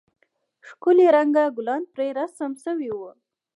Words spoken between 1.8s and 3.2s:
پرې رسم سوي وو.